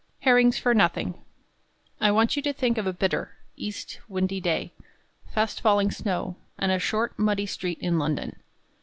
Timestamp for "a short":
6.71-7.19